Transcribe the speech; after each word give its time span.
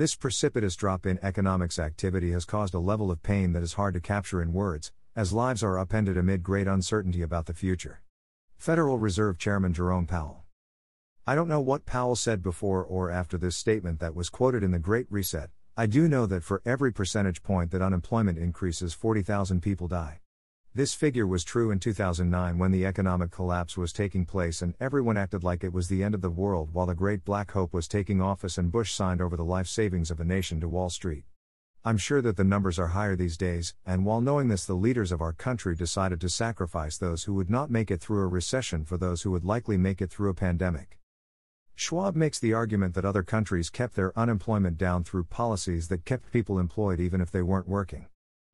This 0.00 0.14
precipitous 0.14 0.76
drop 0.76 1.04
in 1.04 1.18
economics 1.22 1.78
activity 1.78 2.30
has 2.30 2.46
caused 2.46 2.72
a 2.72 2.78
level 2.78 3.10
of 3.10 3.22
pain 3.22 3.52
that 3.52 3.62
is 3.62 3.74
hard 3.74 3.92
to 3.92 4.00
capture 4.00 4.40
in 4.40 4.54
words, 4.54 4.92
as 5.14 5.34
lives 5.34 5.62
are 5.62 5.78
upended 5.78 6.16
amid 6.16 6.42
great 6.42 6.66
uncertainty 6.66 7.20
about 7.20 7.44
the 7.44 7.52
future. 7.52 8.00
Federal 8.56 8.96
Reserve 8.96 9.36
Chairman 9.36 9.74
Jerome 9.74 10.06
Powell. 10.06 10.44
I 11.26 11.34
don't 11.34 11.48
know 11.48 11.60
what 11.60 11.84
Powell 11.84 12.16
said 12.16 12.42
before 12.42 12.82
or 12.82 13.10
after 13.10 13.36
this 13.36 13.58
statement 13.58 14.00
that 14.00 14.14
was 14.14 14.30
quoted 14.30 14.62
in 14.62 14.70
the 14.70 14.78
Great 14.78 15.06
Reset. 15.10 15.50
I 15.76 15.84
do 15.84 16.08
know 16.08 16.24
that 16.24 16.44
for 16.44 16.62
every 16.64 16.94
percentage 16.94 17.42
point 17.42 17.70
that 17.72 17.82
unemployment 17.82 18.38
increases, 18.38 18.94
40,000 18.94 19.60
people 19.60 19.86
die. 19.86 20.19
This 20.72 20.94
figure 20.94 21.26
was 21.26 21.42
true 21.42 21.72
in 21.72 21.80
2009 21.80 22.56
when 22.56 22.70
the 22.70 22.86
economic 22.86 23.32
collapse 23.32 23.76
was 23.76 23.92
taking 23.92 24.24
place 24.24 24.62
and 24.62 24.76
everyone 24.78 25.16
acted 25.16 25.42
like 25.42 25.64
it 25.64 25.72
was 25.72 25.88
the 25.88 26.04
end 26.04 26.14
of 26.14 26.20
the 26.20 26.30
world 26.30 26.72
while 26.72 26.86
the 26.86 26.94
Great 26.94 27.24
Black 27.24 27.50
Hope 27.50 27.72
was 27.72 27.88
taking 27.88 28.20
office 28.20 28.56
and 28.56 28.70
Bush 28.70 28.92
signed 28.92 29.20
over 29.20 29.36
the 29.36 29.44
life 29.44 29.66
savings 29.66 30.12
of 30.12 30.20
a 30.20 30.24
nation 30.24 30.60
to 30.60 30.68
Wall 30.68 30.88
Street. 30.88 31.24
I'm 31.84 31.98
sure 31.98 32.22
that 32.22 32.36
the 32.36 32.44
numbers 32.44 32.78
are 32.78 32.86
higher 32.86 33.16
these 33.16 33.36
days, 33.36 33.74
and 33.84 34.04
while 34.04 34.20
knowing 34.20 34.46
this, 34.46 34.64
the 34.64 34.74
leaders 34.74 35.10
of 35.10 35.20
our 35.20 35.32
country 35.32 35.74
decided 35.74 36.20
to 36.20 36.28
sacrifice 36.28 36.96
those 36.96 37.24
who 37.24 37.34
would 37.34 37.50
not 37.50 37.68
make 37.68 37.90
it 37.90 38.00
through 38.00 38.22
a 38.22 38.28
recession 38.28 38.84
for 38.84 38.96
those 38.96 39.22
who 39.22 39.32
would 39.32 39.44
likely 39.44 39.76
make 39.76 40.00
it 40.00 40.08
through 40.08 40.30
a 40.30 40.34
pandemic. 40.34 41.00
Schwab 41.74 42.14
makes 42.14 42.38
the 42.38 42.52
argument 42.52 42.94
that 42.94 43.04
other 43.04 43.24
countries 43.24 43.70
kept 43.70 43.96
their 43.96 44.16
unemployment 44.16 44.78
down 44.78 45.02
through 45.02 45.24
policies 45.24 45.88
that 45.88 46.04
kept 46.04 46.30
people 46.30 46.60
employed 46.60 47.00
even 47.00 47.20
if 47.20 47.32
they 47.32 47.42
weren't 47.42 47.66
working. 47.66 48.06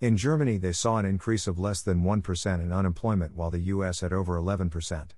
In 0.00 0.16
Germany, 0.16 0.58
they 0.58 0.70
saw 0.70 0.98
an 0.98 1.04
increase 1.04 1.48
of 1.48 1.58
less 1.58 1.82
than 1.82 2.04
1% 2.04 2.62
in 2.62 2.72
unemployment, 2.72 3.34
while 3.34 3.50
the 3.50 3.58
US 3.74 3.98
had 3.98 4.12
over 4.12 4.36
11%. 4.36 5.08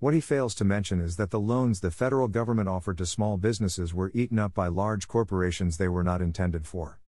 What 0.00 0.12
he 0.12 0.20
fails 0.20 0.54
to 0.56 0.66
mention 0.66 1.00
is 1.00 1.16
that 1.16 1.30
the 1.30 1.40
loans 1.40 1.80
the 1.80 1.90
federal 1.90 2.28
government 2.28 2.68
offered 2.68 2.98
to 2.98 3.06
small 3.06 3.38
businesses 3.38 3.94
were 3.94 4.10
eaten 4.12 4.38
up 4.38 4.52
by 4.52 4.66
large 4.66 5.08
corporations 5.08 5.78
they 5.78 5.88
were 5.88 6.04
not 6.04 6.20
intended 6.20 6.66
for. 6.66 7.00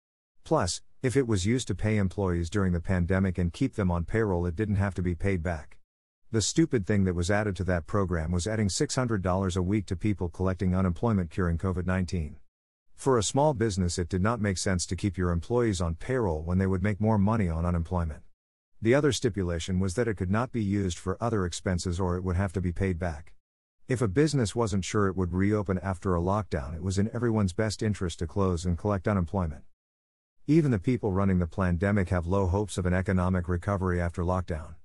Plus, 0.46 0.82
if 1.02 1.18
it 1.18 1.28
was 1.28 1.46
used 1.46 1.68
to 1.68 1.76
pay 1.76 1.98
employees 1.98 2.50
during 2.50 2.72
the 2.72 2.80
pandemic 2.80 3.38
and 3.38 3.52
keep 3.52 3.76
them 3.76 3.92
on 3.92 4.06
payroll, 4.06 4.46
it 4.46 4.56
didn't 4.56 4.78
have 4.78 4.96
to 4.96 5.02
be 5.02 5.14
paid 5.14 5.44
back. 5.44 5.78
The 6.32 6.42
stupid 6.42 6.88
thing 6.88 7.04
that 7.04 7.16
was 7.16 7.30
added 7.30 7.58
to 7.58 7.66
that 7.66 7.86
program 7.86 8.32
was 8.32 8.48
adding 8.48 8.70
$600 8.70 9.58
a 9.58 9.62
week 9.62 9.86
to 9.88 9.98
people 9.98 10.30
collecting 10.30 10.74
unemployment 10.74 11.32
curing 11.32 11.58
COVID 11.58 11.86
19. 11.86 12.38
For 13.00 13.18
a 13.18 13.24
small 13.24 13.54
business, 13.54 13.98
it 13.98 14.10
did 14.10 14.22
not 14.22 14.42
make 14.42 14.58
sense 14.58 14.86
to 14.88 14.96
keep 14.98 15.18
your 15.18 15.32
employees 15.32 15.80
on 15.80 15.96
payroll 15.96 16.42
when 16.42 16.58
they 16.58 16.68
would 16.68 16.84
make 16.84 17.00
more 17.00 17.18
money 17.18 17.48
on 17.48 17.66
unemployment. 17.66 18.24
The 18.82 18.94
other 18.94 19.14
stipulation 19.14 19.80
was 19.80 19.94
that 19.94 20.10
it 20.10 20.16
could 20.16 20.30
not 20.30 20.52
be 20.52 20.62
used 20.62 20.98
for 20.98 21.18
other 21.24 21.46
expenses 21.46 21.98
or 21.98 22.18
it 22.18 22.26
would 22.26 22.36
have 22.36 22.52
to 22.52 22.60
be 22.60 22.74
paid 22.74 23.00
back. 23.00 23.32
If 23.88 24.02
a 24.02 24.10
business 24.10 24.54
wasn't 24.54 24.84
sure 24.84 25.08
it 25.08 25.16
would 25.16 25.32
reopen 25.32 25.80
after 25.82 26.14
a 26.14 26.20
lockdown, 26.20 26.76
it 26.76 26.84
was 26.84 27.00
in 27.00 27.10
everyone's 27.14 27.54
best 27.54 27.82
interest 27.82 28.20
to 28.20 28.28
close 28.28 28.66
and 28.66 28.78
collect 28.78 29.08
unemployment. 29.08 29.64
Even 30.46 30.70
the 30.70 30.78
people 30.78 31.14
running 31.14 31.40
the 31.40 31.48
pandemic 31.48 32.10
have 32.10 32.28
low 32.28 32.48
hopes 32.48 32.78
of 32.78 32.86
an 32.86 32.94
economic 32.94 33.48
recovery 33.48 34.02
after 34.02 34.24
lockdown. 34.24 34.76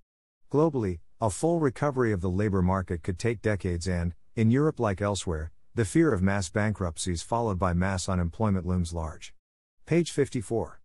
Globally, 0.53 1.01
a 1.21 1.31
full 1.31 1.59
recovery 1.59 2.13
of 2.13 2.21
the 2.21 2.31
labor 2.31 2.63
market 2.63 3.03
could 3.03 3.19
take 3.19 3.43
decades, 3.43 3.89
and, 3.89 4.15
in 4.37 4.53
Europe 4.53 4.79
like 4.79 5.03
elsewhere, 5.03 5.51
the 5.77 5.85
fear 5.85 6.13
of 6.13 6.23
mass 6.23 6.49
bankruptcies 6.49 7.21
followed 7.21 7.59
by 7.59 7.73
mass 7.73 8.09
unemployment 8.09 8.65
looms 8.65 8.93
large. 8.93 9.35
Page 9.87 10.13
54. 10.13 10.81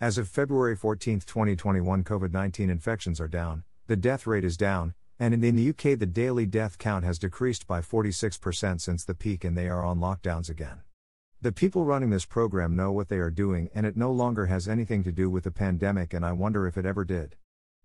As 0.00 0.16
of 0.16 0.26
February 0.26 0.74
14, 0.74 1.20
2021, 1.20 2.02
COVID 2.02 2.32
19 2.32 2.70
infections 2.70 3.20
are 3.20 3.28
down, 3.28 3.64
the 3.88 3.96
death 3.96 4.26
rate 4.26 4.42
is 4.42 4.56
down, 4.56 4.94
and 5.18 5.34
in 5.34 5.54
the 5.54 5.68
UK 5.68 5.98
the 5.98 6.06
daily 6.06 6.46
death 6.46 6.78
count 6.78 7.04
has 7.04 7.18
decreased 7.18 7.66
by 7.66 7.82
46% 7.82 8.80
since 8.80 9.04
the 9.04 9.14
peak 9.14 9.44
and 9.44 9.54
they 9.54 9.68
are 9.68 9.84
on 9.84 9.98
lockdowns 9.98 10.48
again. 10.48 10.80
The 11.42 11.52
people 11.52 11.84
running 11.84 12.08
this 12.08 12.24
program 12.24 12.74
know 12.74 12.92
what 12.92 13.10
they 13.10 13.18
are 13.18 13.30
doing 13.30 13.68
and 13.74 13.84
it 13.84 13.98
no 13.98 14.10
longer 14.10 14.46
has 14.46 14.66
anything 14.66 15.04
to 15.04 15.12
do 15.12 15.28
with 15.28 15.44
the 15.44 15.50
pandemic 15.50 16.14
and 16.14 16.24
I 16.24 16.32
wonder 16.32 16.66
if 16.66 16.78
it 16.78 16.86
ever 16.86 17.04
did. 17.04 17.36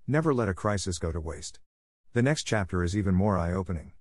Never 0.07 0.33
let 0.33 0.47
a 0.47 0.53
crisis 0.53 0.97
go 0.97 1.11
to 1.11 1.19
waste. 1.19 1.59
The 2.13 2.21
next 2.21 2.43
chapter 2.43 2.85
is 2.85 2.95
even 2.95 3.15
more 3.15 3.37
eye 3.37 3.51
opening. 3.51 3.91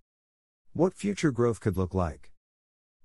What 0.73 0.95
future 0.95 1.33
growth 1.33 1.59
could 1.59 1.77
look 1.77 1.95
like. 1.95 2.31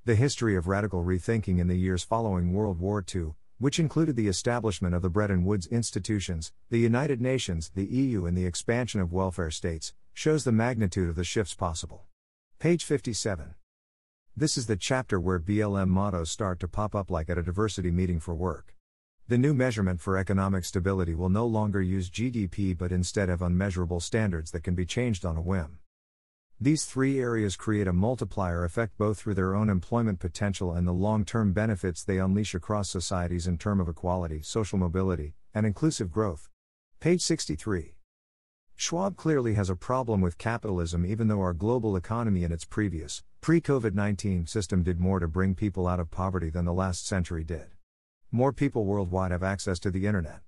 The 0.05 0.13
history 0.13 0.55
of 0.55 0.67
radical 0.67 1.03
rethinking 1.03 1.57
in 1.57 1.67
the 1.67 1.75
years 1.75 2.03
following 2.03 2.53
World 2.53 2.79
War 2.79 3.03
II, 3.03 3.31
which 3.57 3.79
included 3.79 4.15
the 4.15 4.27
establishment 4.27 4.93
of 4.93 5.01
the 5.01 5.09
Bretton 5.09 5.43
Woods 5.43 5.65
institutions, 5.65 6.53
the 6.69 6.77
United 6.77 7.19
Nations, 7.19 7.71
the 7.73 7.85
EU, 7.85 8.27
and 8.27 8.37
the 8.37 8.45
expansion 8.45 9.01
of 9.01 9.11
welfare 9.11 9.49
states, 9.49 9.95
shows 10.13 10.43
the 10.43 10.51
magnitude 10.51 11.09
of 11.09 11.15
the 11.15 11.23
shifts 11.23 11.55
possible. 11.55 12.05
Page 12.59 12.83
57. 12.83 13.55
This 14.37 14.57
is 14.57 14.67
the 14.67 14.77
chapter 14.77 15.19
where 15.19 15.39
BLM 15.39 15.87
mottos 15.87 16.29
start 16.29 16.59
to 16.59 16.67
pop 16.67 16.93
up 16.93 17.09
like 17.09 17.31
at 17.31 17.39
a 17.39 17.43
diversity 17.43 17.89
meeting 17.89 18.19
for 18.19 18.35
work. 18.35 18.75
The 19.27 19.39
new 19.39 19.55
measurement 19.55 20.01
for 20.01 20.19
economic 20.19 20.65
stability 20.65 21.15
will 21.15 21.29
no 21.29 21.47
longer 21.47 21.81
use 21.81 22.11
GDP 22.11 22.77
but 22.77 22.91
instead 22.91 23.27
have 23.27 23.41
unmeasurable 23.41 24.01
standards 24.01 24.51
that 24.51 24.63
can 24.63 24.75
be 24.75 24.85
changed 24.85 25.25
on 25.25 25.35
a 25.35 25.41
whim. 25.41 25.79
These 26.59 26.85
three 26.85 27.19
areas 27.19 27.57
create 27.57 27.85
a 27.85 27.91
multiplier 27.91 28.63
effect 28.63 28.97
both 28.97 29.19
through 29.19 29.33
their 29.33 29.53
own 29.53 29.69
employment 29.69 30.19
potential 30.19 30.71
and 30.71 30.87
the 30.87 30.93
long 30.93 31.25
term 31.25 31.51
benefits 31.51 32.01
they 32.01 32.17
unleash 32.17 32.55
across 32.55 32.89
societies 32.89 33.45
in 33.45 33.57
terms 33.57 33.81
of 33.81 33.89
equality, 33.89 34.41
social 34.41 34.77
mobility, 34.77 35.33
and 35.53 35.65
inclusive 35.65 36.11
growth. 36.11 36.49
Page 37.01 37.21
63. 37.21 37.95
Schwab 38.77 39.17
clearly 39.17 39.55
has 39.55 39.69
a 39.69 39.75
problem 39.75 40.21
with 40.21 40.37
capitalism, 40.37 41.05
even 41.05 41.27
though 41.27 41.41
our 41.41 41.53
global 41.53 41.97
economy 41.97 42.45
in 42.45 42.53
its 42.53 42.63
previous, 42.63 43.21
pre 43.41 43.59
COVID 43.59 43.93
19 43.93 44.47
system 44.47 44.81
did 44.81 44.97
more 44.97 45.19
to 45.19 45.27
bring 45.27 45.55
people 45.55 45.87
out 45.87 45.99
of 45.99 46.09
poverty 46.09 46.49
than 46.49 46.63
the 46.63 46.73
last 46.73 47.05
century 47.05 47.43
did. 47.43 47.67
More 48.31 48.53
people 48.53 48.85
worldwide 48.85 49.31
have 49.31 49.43
access 49.43 49.77
to 49.79 49.91
the 49.91 50.07
internet. 50.07 50.39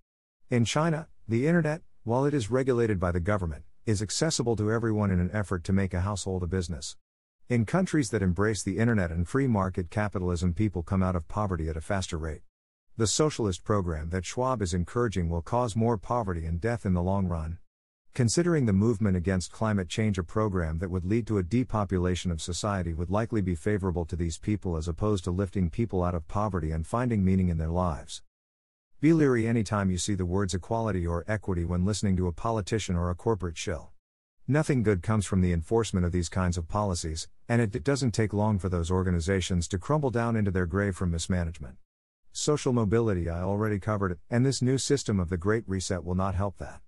In 0.49 0.63
China, 0.63 1.09
the 1.27 1.47
internet, 1.47 1.81
while 2.07 2.23
it 2.23 2.33
is 2.33 2.49
regulated 2.49 3.01
by 3.01 3.11
the 3.11 3.19
government, 3.19 3.65
is 3.85 4.01
accessible 4.01 4.55
to 4.55 4.71
everyone 4.71 5.11
in 5.11 5.19
an 5.19 5.29
effort 5.33 5.61
to 5.61 5.73
make 5.73 5.93
a 5.93 5.99
household 5.99 6.41
a 6.41 6.47
business. 6.47 6.95
In 7.49 7.65
countries 7.65 8.11
that 8.11 8.21
embrace 8.21 8.63
the 8.63 8.77
internet 8.77 9.11
and 9.11 9.27
free 9.27 9.45
market 9.45 9.89
capitalism, 9.89 10.53
people 10.53 10.83
come 10.83 11.03
out 11.03 11.17
of 11.17 11.27
poverty 11.27 11.67
at 11.67 11.75
a 11.75 11.81
faster 11.81 12.17
rate. 12.17 12.43
The 12.95 13.07
socialist 13.07 13.65
program 13.65 14.09
that 14.11 14.23
Schwab 14.25 14.61
is 14.61 14.73
encouraging 14.73 15.27
will 15.27 15.41
cause 15.41 15.75
more 15.75 15.97
poverty 15.97 16.45
and 16.45 16.61
death 16.61 16.85
in 16.85 16.93
the 16.93 17.03
long 17.03 17.27
run. 17.27 17.57
Considering 18.13 18.67
the 18.67 18.71
movement 18.71 19.17
against 19.17 19.51
climate 19.51 19.89
change, 19.89 20.17
a 20.17 20.23
program 20.23 20.77
that 20.77 20.89
would 20.89 21.03
lead 21.03 21.27
to 21.27 21.39
a 21.39 21.43
depopulation 21.43 22.31
of 22.31 22.41
society 22.41 22.93
would 22.93 23.09
likely 23.09 23.41
be 23.41 23.53
favorable 23.53 24.05
to 24.05 24.15
these 24.15 24.37
people 24.37 24.77
as 24.77 24.87
opposed 24.87 25.25
to 25.25 25.31
lifting 25.31 25.69
people 25.69 26.05
out 26.05 26.15
of 26.15 26.25
poverty 26.29 26.71
and 26.71 26.87
finding 26.87 27.25
meaning 27.25 27.49
in 27.49 27.57
their 27.57 27.67
lives. 27.67 28.21
Be 28.99 29.13
leery 29.13 29.47
anytime 29.47 29.91
you 29.91 29.99
see 29.99 30.15
the 30.15 30.25
words 30.25 30.55
equality 30.55 31.05
or 31.05 31.23
equity 31.27 31.63
when 31.63 31.85
listening 31.85 32.17
to 32.17 32.25
a 32.25 32.31
politician 32.31 32.95
or 32.95 33.11
a 33.11 33.15
corporate 33.15 33.55
shill. 33.55 33.91
Nothing 34.47 34.81
good 34.81 35.03
comes 35.03 35.23
from 35.27 35.41
the 35.41 35.53
enforcement 35.53 36.03
of 36.03 36.11
these 36.11 36.29
kinds 36.29 36.57
of 36.57 36.67
policies, 36.67 37.27
and 37.47 37.61
it, 37.61 37.75
it 37.75 37.83
doesn't 37.83 38.15
take 38.15 38.33
long 38.33 38.57
for 38.57 38.69
those 38.69 38.89
organizations 38.89 39.67
to 39.67 39.77
crumble 39.77 40.09
down 40.09 40.35
into 40.35 40.49
their 40.49 40.65
grave 40.65 40.95
from 40.95 41.11
mismanagement. 41.11 41.75
Social 42.31 42.73
mobility, 42.73 43.29
I 43.29 43.43
already 43.43 43.77
covered 43.77 44.17
and 44.31 44.43
this 44.43 44.63
new 44.63 44.79
system 44.79 45.19
of 45.19 45.29
the 45.29 45.37
Great 45.37 45.63
Reset 45.67 46.03
will 46.03 46.15
not 46.15 46.33
help 46.33 46.57
that. 46.57 46.81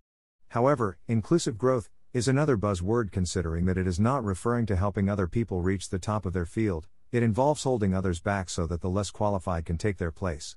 However, 0.48 0.98
inclusive 1.08 1.60
growth 1.60 1.92
is 2.12 2.28
another 2.28 2.58
buzzword 2.58 3.12
considering 3.12 3.66
that 3.66 3.78
it 3.78 3.86
is 3.86 4.00
not 4.00 4.24
referring 4.24 4.66
to 4.66 4.76
helping 4.76 5.10
other 5.10 5.28
people 5.28 5.62
reach 5.62 5.90
the 5.90 6.00
top 6.00 6.26
of 6.26 6.34
their 6.34 6.48
field, 6.48 6.88
it 7.12 7.22
involves 7.22 7.62
holding 7.62 7.94
others 7.94 8.20
back 8.20 8.50
so 8.50 8.66
that 8.66 8.82
the 8.82 8.90
less 8.90 9.12
qualified 9.12 9.64
can 9.64 9.78
take 9.78 9.98
their 9.98 10.12
place. 10.12 10.56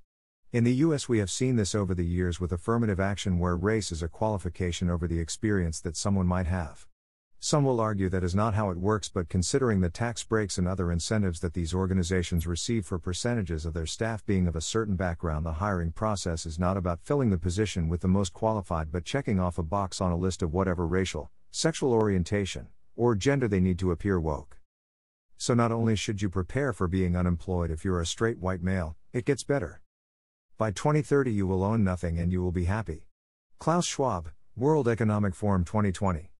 In 0.52 0.64
the 0.64 0.84
US, 0.84 1.08
we 1.08 1.16
have 1.16 1.30
seen 1.30 1.56
this 1.56 1.74
over 1.74 1.94
the 1.94 2.04
years 2.04 2.38
with 2.38 2.52
affirmative 2.52 3.00
action 3.00 3.38
where 3.38 3.56
race 3.56 3.90
is 3.90 4.02
a 4.02 4.08
qualification 4.08 4.90
over 4.90 5.08
the 5.08 5.18
experience 5.18 5.80
that 5.80 5.96
someone 5.96 6.26
might 6.26 6.46
have. 6.46 6.86
Some 7.40 7.64
will 7.64 7.80
argue 7.80 8.10
that 8.10 8.22
is 8.22 8.34
not 8.34 8.52
how 8.52 8.68
it 8.68 8.76
works, 8.76 9.08
but 9.08 9.30
considering 9.30 9.80
the 9.80 9.88
tax 9.88 10.22
breaks 10.22 10.58
and 10.58 10.68
other 10.68 10.92
incentives 10.92 11.40
that 11.40 11.54
these 11.54 11.72
organizations 11.72 12.46
receive 12.46 12.84
for 12.84 12.98
percentages 12.98 13.64
of 13.64 13.72
their 13.72 13.86
staff 13.86 14.26
being 14.26 14.46
of 14.46 14.54
a 14.54 14.60
certain 14.60 14.94
background, 14.94 15.46
the 15.46 15.54
hiring 15.54 15.90
process 15.90 16.44
is 16.44 16.58
not 16.58 16.76
about 16.76 17.00
filling 17.00 17.30
the 17.30 17.38
position 17.38 17.88
with 17.88 18.02
the 18.02 18.06
most 18.06 18.34
qualified 18.34 18.92
but 18.92 19.06
checking 19.06 19.40
off 19.40 19.56
a 19.56 19.62
box 19.62 20.02
on 20.02 20.12
a 20.12 20.18
list 20.18 20.42
of 20.42 20.52
whatever 20.52 20.86
racial, 20.86 21.30
sexual 21.50 21.94
orientation, 21.94 22.68
or 22.94 23.14
gender 23.14 23.48
they 23.48 23.58
need 23.58 23.78
to 23.78 23.90
appear 23.90 24.20
woke. 24.20 24.58
So, 25.38 25.54
not 25.54 25.72
only 25.72 25.96
should 25.96 26.20
you 26.20 26.28
prepare 26.28 26.74
for 26.74 26.88
being 26.88 27.16
unemployed 27.16 27.70
if 27.70 27.86
you're 27.86 28.02
a 28.02 28.06
straight 28.06 28.38
white 28.38 28.62
male, 28.62 28.96
it 29.14 29.24
gets 29.24 29.44
better. 29.44 29.80
By 30.62 30.70
2030, 30.70 31.32
you 31.32 31.48
will 31.48 31.64
own 31.64 31.82
nothing 31.82 32.20
and 32.20 32.30
you 32.30 32.40
will 32.40 32.52
be 32.52 32.66
happy. 32.66 33.08
Klaus 33.58 33.84
Schwab, 33.84 34.28
World 34.56 34.86
Economic 34.86 35.34
Forum 35.34 35.64
2020. 35.64 36.30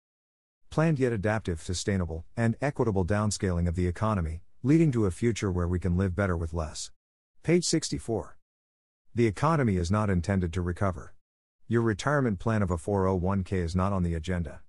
Planned 0.70 1.00
yet 1.00 1.12
adaptive, 1.12 1.60
sustainable, 1.60 2.24
and 2.36 2.54
equitable 2.60 3.04
downscaling 3.04 3.66
of 3.66 3.74
the 3.74 3.88
economy, 3.88 4.44
leading 4.62 4.92
to 4.92 5.06
a 5.06 5.10
future 5.10 5.50
where 5.50 5.66
we 5.66 5.80
can 5.80 5.96
live 5.96 6.14
better 6.14 6.36
with 6.36 6.54
less. 6.54 6.92
Page 7.42 7.64
64. 7.64 8.38
The 9.12 9.26
economy 9.26 9.76
is 9.76 9.90
not 9.90 10.08
intended 10.08 10.52
to 10.52 10.62
recover. 10.62 11.14
Your 11.66 11.82
retirement 11.82 12.38
plan 12.38 12.62
of 12.62 12.70
a 12.70 12.76
401k 12.76 13.54
is 13.54 13.74
not 13.74 13.92
on 13.92 14.04
the 14.04 14.14
agenda. 14.14 14.60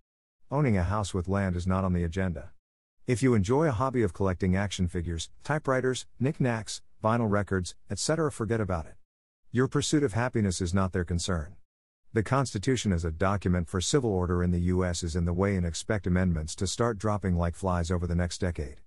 Owning 0.49 0.77
a 0.77 0.83
house 0.83 1.13
with 1.13 1.27
land 1.27 1.55
is 1.55 1.67
not 1.67 1.83
on 1.83 1.93
the 1.93 2.03
agenda. 2.03 2.49
If 3.05 3.21
you 3.21 3.35
enjoy 3.35 3.67
a 3.67 3.71
hobby 3.71 4.01
of 4.01 4.13
collecting 4.13 4.55
action 4.55 4.87
figures, 4.87 5.29
typewriters, 5.43 6.07
knickknacks, 6.19 6.81
vinyl 7.03 7.29
records, 7.29 7.75
etc. 7.91 8.31
Forget 8.31 8.59
about 8.59 8.87
it. 8.87 8.95
Your 9.55 9.67
pursuit 9.67 10.01
of 10.01 10.13
happiness 10.13 10.61
is 10.61 10.73
not 10.73 10.93
their 10.93 11.03
concern. 11.03 11.57
The 12.11 12.23
Constitution 12.23 12.91
as 12.91 13.05
a 13.05 13.11
document 13.11 13.69
for 13.69 13.79
civil 13.81 14.09
order 14.09 14.41
in 14.41 14.49
the 14.49 14.61
U.S. 14.61 15.03
is 15.03 15.15
in 15.15 15.25
the 15.25 15.31
way 15.31 15.55
and 15.55 15.63
expect 15.63 16.07
amendments 16.07 16.55
to 16.55 16.65
start 16.65 16.97
dropping 16.97 17.35
like 17.35 17.55
flies 17.55 17.91
over 17.91 18.07
the 18.07 18.15
next 18.15 18.39
decade. 18.39 18.77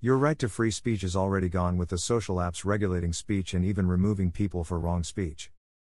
Your 0.00 0.18
right 0.18 0.36
to 0.40 0.48
free 0.48 0.72
speech 0.72 1.04
is 1.04 1.14
already 1.14 1.48
gone 1.48 1.78
with 1.78 1.90
the 1.90 1.98
social 1.98 2.38
apps 2.38 2.64
regulating 2.64 3.12
speech 3.12 3.54
and 3.54 3.64
even 3.64 3.86
removing 3.86 4.32
people 4.32 4.64
for 4.64 4.80
wrong 4.80 5.04
speech. 5.04 5.52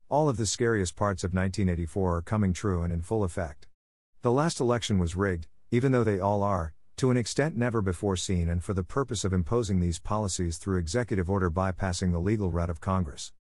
All 0.08 0.28
of 0.28 0.36
the 0.36 0.46
scariest 0.46 0.94
parts 0.94 1.24
of 1.24 1.34
1984 1.34 2.18
are 2.18 2.22
coming 2.22 2.52
true 2.52 2.82
and 2.82 2.92
in 2.92 3.02
full 3.02 3.24
effect. 3.24 3.66
The 4.20 4.30
last 4.30 4.60
election 4.60 5.00
was 5.00 5.16
rigged, 5.16 5.48
even 5.72 5.90
though 5.90 6.04
they 6.04 6.20
all 6.20 6.44
are, 6.44 6.74
to 6.98 7.10
an 7.10 7.16
extent 7.16 7.56
never 7.56 7.82
before 7.82 8.16
seen, 8.16 8.48
and 8.48 8.62
for 8.62 8.72
the 8.72 8.84
purpose 8.84 9.24
of 9.24 9.32
imposing 9.32 9.80
these 9.80 9.98
policies 9.98 10.58
through 10.58 10.78
executive 10.78 11.28
order 11.28 11.50
bypassing 11.50 12.12
the 12.12 12.20
legal 12.20 12.52
route 12.52 12.70
of 12.70 12.80
Congress. 12.80 13.32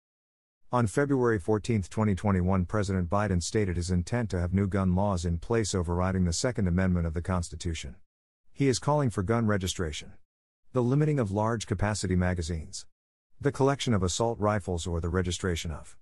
On 0.74 0.88
February 0.88 1.38
14, 1.38 1.82
2021, 1.82 2.64
President 2.64 3.10
Biden 3.10 3.44
stated 3.44 3.76
his 3.76 3.92
intent 3.92 4.30
to 4.30 4.40
have 4.40 4.54
new 4.54 4.68
gun 4.68 4.96
laws 4.96 5.26
in 5.26 5.38
place 5.38 5.76
overriding 5.76 6.24
the 6.24 6.32
Second 6.32 6.66
Amendment 6.66 7.06
of 7.06 7.14
the 7.14 7.22
Constitution. 7.22 7.98
He 8.54 8.70
is 8.70 8.80
calling 8.80 9.10
for 9.10 9.22
gun 9.22 9.48
registration, 9.48 10.14
the 10.72 10.82
limiting 10.82 11.20
of 11.20 11.30
large 11.30 11.68
capacity 11.68 12.16
magazines, 12.16 12.86
the 13.42 13.52
collection 13.52 13.94
of 13.94 14.02
assault 14.02 14.40
rifles, 14.40 14.88
or 14.88 15.02
the 15.02 15.10
registration 15.10 15.72
of. 15.72 15.98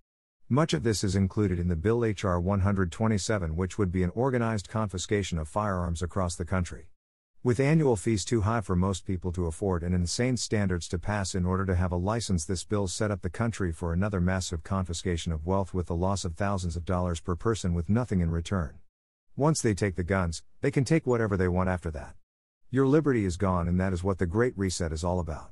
Much 0.50 0.76
of 0.76 0.84
this 0.84 1.04
is 1.04 1.16
included 1.16 1.60
in 1.60 1.68
the 1.68 1.76
Bill 1.76 2.06
H.R. 2.06 2.40
127, 2.40 3.56
which 3.56 3.80
would 3.80 3.92
be 3.92 4.04
an 4.04 4.12
organized 4.14 4.70
confiscation 4.70 5.40
of 5.40 5.48
firearms 5.48 6.04
across 6.04 6.36
the 6.36 6.46
country. 6.46 6.90
With 7.42 7.62
annual 7.62 7.96
fees 7.96 8.26
too 8.26 8.42
high 8.42 8.60
for 8.60 8.76
most 8.76 9.06
people 9.06 9.32
to 9.32 9.46
afford 9.46 9.82
and 9.82 9.96
insane 9.96 10.36
standards 10.36 10.90
to 10.90 11.00
pass 11.00 11.34
in 11.34 11.46
order 11.46 11.66
to 11.68 11.76
have 11.76 11.94
a 11.94 11.96
license, 11.96 12.44
this 12.44 12.66
bill 12.66 12.90
set 12.90 13.12
up 13.12 13.22
the 13.22 13.30
country 13.30 13.72
for 13.72 13.94
another 13.94 14.20
massive 14.20 14.62
confiscation 14.62 15.32
of 15.32 15.46
wealth 15.46 15.74
with 15.74 15.88
the 15.88 15.96
loss 15.96 16.26
of 16.26 16.36
thousands 16.36 16.76
of 16.76 16.84
dollars 16.84 17.22
per 17.22 17.38
person 17.38 17.74
with 17.74 17.88
nothing 17.88 18.20
in 18.20 18.30
return. 18.30 18.80
Once 19.38 19.62
they 19.62 19.74
take 19.74 19.96
the 19.96 20.04
guns, 20.04 20.44
they 20.60 20.70
can 20.70 20.84
take 20.84 21.08
whatever 21.08 21.38
they 21.38 21.48
want 21.48 21.70
after 21.70 21.90
that. 21.90 22.14
Your 22.72 22.86
liberty 22.86 23.24
is 23.24 23.38
gone, 23.38 23.70
and 23.70 23.80
that 23.80 23.94
is 23.94 24.04
what 24.04 24.18
the 24.18 24.26
Great 24.26 24.58
Reset 24.58 24.92
is 24.92 25.06
all 25.06 25.22
about. 25.22 25.52